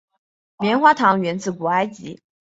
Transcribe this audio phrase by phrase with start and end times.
[0.57, 2.19] 棉花糖源自古埃及。